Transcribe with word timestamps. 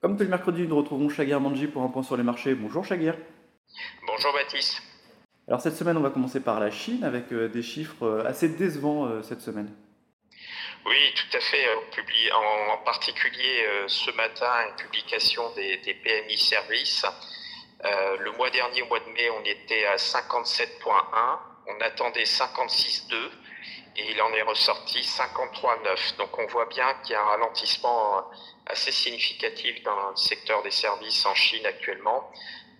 Comme 0.00 0.16
tous 0.16 0.22
les 0.22 0.28
mercredis, 0.28 0.68
nous 0.68 0.76
retrouvons 0.76 1.08
Shagir 1.08 1.40
Manji 1.40 1.66
pour 1.66 1.82
un 1.82 1.88
point 1.88 2.04
sur 2.04 2.16
les 2.16 2.22
marchés. 2.22 2.54
Bonjour 2.54 2.84
Shagir. 2.84 3.16
Bonjour 4.06 4.32
Baptiste. 4.32 4.80
Alors 5.48 5.60
cette 5.60 5.74
semaine, 5.74 5.96
on 5.96 6.02
va 6.02 6.10
commencer 6.10 6.38
par 6.38 6.60
la 6.60 6.70
Chine 6.70 7.02
avec 7.02 7.32
euh, 7.32 7.48
des 7.48 7.62
chiffres 7.62 8.04
euh, 8.04 8.24
assez 8.24 8.48
décevants 8.48 9.06
euh, 9.06 9.22
cette 9.22 9.40
semaine. 9.40 9.74
Oui, 10.86 10.96
tout 11.16 11.36
à 11.36 11.40
fait. 11.40 11.66
On 11.76 11.90
publie 11.90 12.30
en, 12.32 12.78
particulier 12.84 13.66
ce 13.88 14.10
matin 14.12 14.46
une 14.70 14.76
publication 14.76 15.42
des, 15.56 15.78
PMI 15.78 16.38
services. 16.38 17.04
Le 17.84 18.30
mois 18.32 18.50
dernier, 18.50 18.82
au 18.82 18.86
mois 18.86 19.00
de 19.00 19.10
mai, 19.10 19.30
on 19.30 19.44
était 19.44 19.86
à 19.86 19.96
57.1. 19.96 21.38
On 21.66 21.80
attendait 21.80 22.24
56.2 22.24 23.30
et 23.96 24.10
il 24.10 24.22
en 24.22 24.32
est 24.32 24.42
ressorti 24.42 25.00
53,9. 25.00 26.16
Donc 26.16 26.38
on 26.38 26.46
voit 26.46 26.66
bien 26.66 26.94
qu'il 27.02 27.12
y 27.12 27.14
a 27.14 27.20
un 27.20 27.26
ralentissement 27.26 28.30
assez 28.66 28.92
significatif 28.92 29.82
dans 29.82 30.10
le 30.10 30.16
secteur 30.16 30.62
des 30.62 30.70
services 30.70 31.26
en 31.26 31.34
Chine 31.34 31.66
actuellement. 31.66 32.32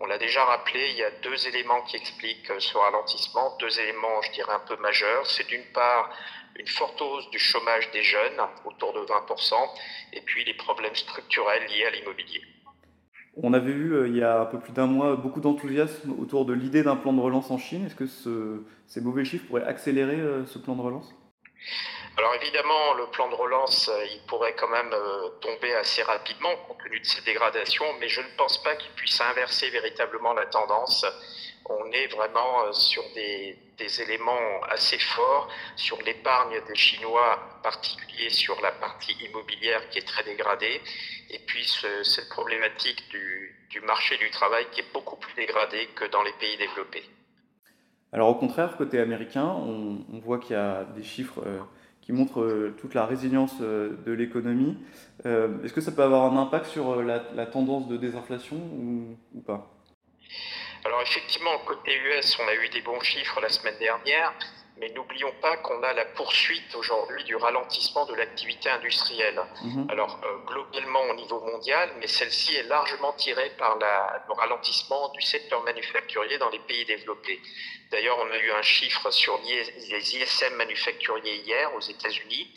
On 0.00 0.06
l'a 0.06 0.18
déjà 0.18 0.44
rappelé, 0.44 0.90
il 0.90 0.96
y 0.96 1.04
a 1.04 1.10
deux 1.22 1.46
éléments 1.46 1.82
qui 1.82 1.96
expliquent 1.96 2.52
ce 2.58 2.76
ralentissement, 2.76 3.56
deux 3.58 3.78
éléments, 3.80 4.22
je 4.22 4.32
dirais, 4.32 4.52
un 4.52 4.60
peu 4.60 4.76
majeurs. 4.76 5.24
C'est 5.26 5.46
d'une 5.46 5.64
part 5.72 6.10
une 6.56 6.66
forte 6.66 7.00
hausse 7.00 7.30
du 7.30 7.38
chômage 7.38 7.90
des 7.92 8.02
jeunes, 8.02 8.40
autour 8.64 8.92
de 8.92 9.00
20%, 9.00 9.54
et 10.14 10.20
puis 10.20 10.44
les 10.44 10.54
problèmes 10.54 10.94
structurels 10.96 11.64
liés 11.66 11.86
à 11.86 11.90
l'immobilier. 11.90 12.42
On 13.36 13.52
avait 13.52 13.72
eu 13.72 13.92
euh, 13.92 14.08
il 14.08 14.16
y 14.16 14.22
a 14.22 14.40
un 14.40 14.44
peu 14.46 14.58
plus 14.60 14.72
d'un 14.72 14.86
mois 14.86 15.16
beaucoup 15.16 15.40
d'enthousiasme 15.40 16.14
autour 16.20 16.44
de 16.44 16.52
l'idée 16.52 16.82
d'un 16.82 16.96
plan 16.96 17.12
de 17.12 17.20
relance 17.20 17.50
en 17.50 17.58
Chine. 17.58 17.86
Est-ce 17.86 17.96
que 17.96 18.06
ces 18.86 19.00
mauvais 19.00 19.24
chiffres 19.24 19.46
pourraient 19.46 19.64
accélérer 19.64 20.20
euh, 20.20 20.46
ce 20.46 20.58
plan 20.58 20.76
de 20.76 20.82
relance? 20.82 21.12
Alors 22.16 22.32
évidemment, 22.40 22.94
le 22.94 23.06
plan 23.10 23.28
de 23.28 23.34
relance, 23.34 23.88
euh, 23.88 24.04
il 24.04 24.20
pourrait 24.28 24.54
quand 24.56 24.68
même 24.68 24.94
tomber 25.40 25.74
assez 25.74 26.02
rapidement 26.02 26.50
compte 26.68 26.78
tenu 26.84 27.00
de 27.00 27.04
cette 27.04 27.24
dégradation, 27.24 27.84
mais 27.98 28.08
je 28.08 28.20
ne 28.20 28.36
pense 28.38 28.62
pas 28.62 28.76
qu'il 28.76 28.92
puisse 28.92 29.20
inverser 29.20 29.68
véritablement 29.70 30.32
la 30.32 30.46
tendance 30.46 31.04
on 31.66 31.90
est 31.92 32.06
vraiment 32.08 32.64
euh, 32.64 32.72
sur 32.72 33.02
des, 33.14 33.56
éléments 34.00 34.62
assez 34.70 34.98
forts, 34.98 35.48
sur 35.76 36.00
l'épargne 36.02 36.56
des 36.68 36.74
Chinois, 36.74 37.38
en 37.58 37.62
particulier 37.62 38.30
sur 38.30 38.60
la 38.62 38.72
partie 38.72 39.12
immobilière 39.28 39.88
qui 39.90 39.98
est 39.98 40.06
très 40.06 40.24
dégradée, 40.24 40.80
et 41.30 41.38
puis 41.46 41.64
cette 42.02 42.28
problématique 42.28 43.02
du, 43.10 43.80
marché 43.84 44.16
du 44.18 44.30
travail 44.30 44.66
qui 44.70 44.80
est 44.80 44.92
beaucoup 44.92 45.16
plus 45.16 45.34
dégradée 45.34 45.88
que 45.96 46.04
dans 46.10 46.22
les 46.22 46.32
pays 46.34 46.56
développés. 46.56 47.02
Alors 48.12 48.28
au 48.28 48.36
contraire, 48.36 48.76
côté 48.76 49.00
américain, 49.00 49.46
on, 49.46 50.20
voit 50.20 50.38
qu'il 50.38 50.52
y 50.52 50.58
a 50.58 50.84
des 50.96 51.02
chiffres 51.02 51.42
euh, 51.44 51.58
qui 52.00 52.12
montrent 52.12 52.42
euh, 52.42 52.76
toute 52.80 52.94
la 52.94 53.04
résilience 53.04 53.60
de 53.60 54.12
l'économie. 54.12 54.78
Est-ce 55.24 55.72
que 55.72 55.80
ça 55.80 55.90
peut 55.90 56.02
avoir 56.02 56.32
un 56.32 56.36
impact 56.36 56.66
sur 56.66 57.02
la, 57.02 57.46
tendance 57.46 57.88
de 57.88 57.96
désinflation 57.96 58.56
ou 59.34 59.40
pas? 59.44 59.74
Alors 60.84 61.00
effectivement, 61.02 61.58
côté 61.60 61.96
US, 61.96 62.38
on 62.38 62.46
a 62.46 62.54
eu 62.54 62.68
des 62.68 62.82
bons 62.82 63.00
chiffres 63.00 63.40
la 63.40 63.48
semaine 63.48 63.78
dernière, 63.78 64.34
mais 64.76 64.90
n'oublions 64.90 65.32
pas 65.40 65.56
qu'on 65.58 65.82
a 65.82 65.92
la 65.92 66.04
poursuite 66.04 66.74
aujourd'hui 66.74 67.22
du 67.24 67.36
ralentissement 67.36 68.04
de 68.06 68.14
l'activité 68.14 68.68
industrielle. 68.68 69.40
Mhm. 69.62 69.86
Alors 69.88 70.20
euh, 70.24 70.38
globalement 70.46 71.02
au 71.10 71.14
niveau 71.14 71.40
mondial, 71.40 71.90
mais 72.00 72.06
celle-ci 72.06 72.56
est 72.56 72.64
largement 72.64 73.12
tirée 73.12 73.50
par 73.56 73.78
le 73.78 74.32
ralentissement 74.34 75.10
du 75.10 75.22
secteur 75.22 75.62
manufacturier 75.62 76.38
dans 76.38 76.50
les 76.50 76.58
pays 76.60 76.84
développés. 76.84 77.40
D'ailleurs, 77.90 78.18
on 78.18 78.30
a 78.30 78.38
eu 78.38 78.50
un 78.50 78.62
chiffre 78.62 79.10
sur 79.10 79.40
les 79.42 80.16
ISM 80.16 80.54
manufacturiers 80.56 81.36
hier 81.36 81.72
aux 81.76 81.80
États-Unis, 81.80 82.52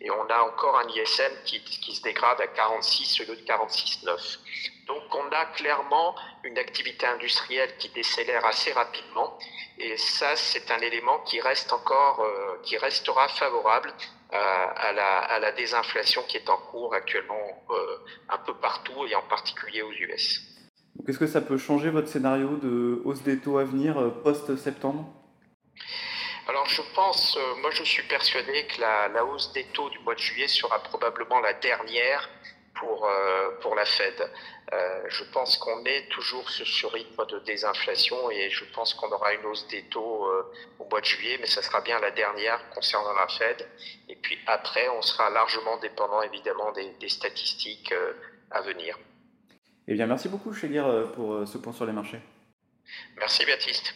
et 0.00 0.10
on 0.10 0.26
a 0.28 0.42
encore 0.42 0.78
un 0.78 0.88
ISM 0.88 1.32
qui, 1.44 1.62
qui 1.62 1.94
se 1.94 2.02
dégrade 2.02 2.40
à 2.40 2.46
46 2.46 3.20
au 3.20 3.30
lieu 3.30 3.36
de 3.36 3.42
46,9. 3.42 4.38
Donc 4.86 5.02
on 5.14 5.28
a 5.30 5.44
clairement 5.54 6.16
une 6.42 6.58
activité 6.58 7.06
industrielle 7.06 7.70
qui 7.78 7.90
décélère 7.90 8.44
assez 8.46 8.72
rapidement 8.72 9.38
et 9.78 9.96
ça 9.96 10.34
c'est 10.36 10.70
un 10.70 10.78
élément 10.78 11.20
qui 11.26 11.40
reste 11.40 11.72
encore, 11.72 12.20
euh, 12.20 12.58
qui 12.62 12.76
restera 12.76 13.28
favorable 13.28 13.92
euh, 14.32 14.36
à, 14.36 15.38
la, 15.38 15.52
désinflation 15.52 16.22
qui 16.26 16.38
est 16.38 16.48
en 16.48 16.56
cours 16.56 16.94
actuellement 16.94 17.64
euh, 17.70 17.74
un 18.30 18.38
peu 18.38 18.54
partout 18.54 19.06
et 19.06 19.14
en 19.14 19.22
particulier 19.22 19.82
aux 19.82 19.92
US. 19.92 20.42
Est-ce 21.06 21.18
que 21.18 21.26
ça 21.26 21.40
peut 21.40 21.58
changer 21.58 21.90
votre 21.90 22.08
scénario 22.08 22.56
de 22.56 23.00
hausse 23.04 23.22
des 23.22 23.38
taux 23.38 23.58
à 23.58 23.64
venir 23.64 23.94
post-septembre? 24.22 25.06
Alors 26.50 26.66
je 26.66 26.82
pense, 26.94 27.38
moi 27.60 27.70
je 27.70 27.84
suis 27.84 28.02
persuadé 28.02 28.66
que 28.66 28.80
la, 28.80 29.08
la, 29.08 29.24
hausse 29.24 29.52
des 29.52 29.64
taux 29.66 29.88
du 29.88 29.98
mois 30.00 30.14
de 30.14 30.20
juillet 30.20 30.48
sera 30.48 30.80
probablement 30.80 31.38
la 31.40 31.52
dernière 31.52 32.28
pour, 32.74 33.06
euh, 33.06 33.50
pour 33.60 33.74
la 33.76 33.84
Fed. 33.84 34.14
Euh, 34.72 35.02
je 35.08 35.24
pense 35.32 35.56
qu'on 35.58 35.84
est 35.84 36.08
toujours 36.08 36.48
sur 36.50 36.66
ce 36.66 36.86
rythme 36.86 37.24
de 37.26 37.38
désinflation 37.40 38.30
et 38.30 38.50
je 38.50 38.64
pense 38.74 38.94
qu'on 38.94 39.10
aura 39.12 39.34
une 39.34 39.44
hausse 39.46 39.66
des 39.68 39.82
taux 39.82 40.26
euh, 40.26 40.52
au 40.78 40.88
mois 40.88 41.00
de 41.00 41.06
juillet, 41.06 41.38
mais 41.40 41.46
ça 41.46 41.62
sera 41.62 41.80
bien 41.82 42.00
la 42.00 42.10
dernière 42.10 42.68
concernant 42.70 43.12
la 43.12 43.28
Fed. 43.28 43.68
Et 44.08 44.16
puis 44.16 44.38
après, 44.46 44.88
on 44.88 45.02
sera 45.02 45.30
largement 45.30 45.76
dépendant 45.78 46.22
évidemment 46.22 46.72
des, 46.72 46.90
des 47.00 47.08
statistiques 47.08 47.94
à 48.50 48.60
venir. 48.62 48.98
Eh 49.86 49.94
bien, 49.94 50.06
merci 50.06 50.28
beaucoup, 50.28 50.52
Chélir, 50.52 51.12
pour 51.14 51.46
ce 51.46 51.58
point 51.58 51.72
sur 51.72 51.86
les 51.86 51.92
marchés. 51.92 52.20
Merci, 53.16 53.44
Baptiste. 53.44 53.94